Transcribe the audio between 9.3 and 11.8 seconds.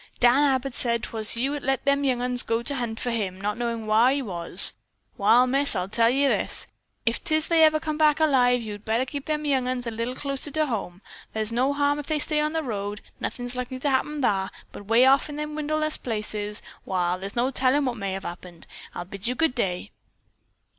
young 'uns a little closer to home. Thar's no